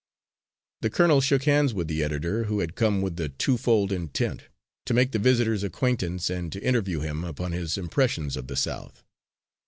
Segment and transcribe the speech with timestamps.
[0.81, 4.45] The colonel shook hands with the editor, who had come with a twofold intent
[4.87, 9.03] to make the visitor's acquaintance and to interview him upon his impressions of the South.